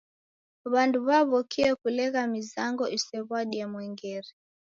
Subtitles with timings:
[0.71, 4.29] W'andu w'aw'okie kulegha mizango isew'adie mwengere.